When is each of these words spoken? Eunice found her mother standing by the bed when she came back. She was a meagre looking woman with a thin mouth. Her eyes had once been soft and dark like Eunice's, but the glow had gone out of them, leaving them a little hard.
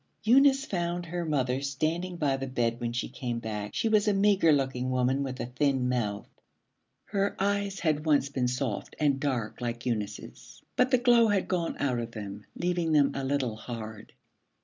Eunice 0.23 0.65
found 0.65 1.05
her 1.05 1.23
mother 1.27 1.61
standing 1.61 2.15
by 2.17 2.35
the 2.35 2.47
bed 2.47 2.79
when 2.81 2.91
she 2.91 3.07
came 3.07 3.37
back. 3.37 3.69
She 3.75 3.87
was 3.87 4.07
a 4.07 4.15
meagre 4.15 4.51
looking 4.51 4.89
woman 4.89 5.21
with 5.21 5.39
a 5.39 5.45
thin 5.45 5.87
mouth. 5.87 6.27
Her 7.05 7.35
eyes 7.37 7.81
had 7.81 8.03
once 8.03 8.27
been 8.27 8.47
soft 8.47 8.95
and 8.99 9.19
dark 9.19 9.61
like 9.61 9.85
Eunice's, 9.85 10.63
but 10.75 10.89
the 10.89 10.97
glow 10.97 11.27
had 11.27 11.47
gone 11.47 11.77
out 11.77 11.99
of 11.99 12.13
them, 12.13 12.47
leaving 12.55 12.93
them 12.93 13.11
a 13.13 13.23
little 13.23 13.55
hard. 13.55 14.13